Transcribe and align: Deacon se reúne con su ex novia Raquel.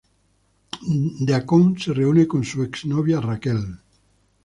Deacon 1.27 1.77
se 1.77 1.93
reúne 1.93 2.25
con 2.27 2.43
su 2.43 2.63
ex 2.63 2.85
novia 2.85 3.21
Raquel. 3.21 3.77